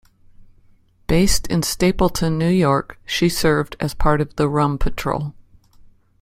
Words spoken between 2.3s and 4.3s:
New York, she served as part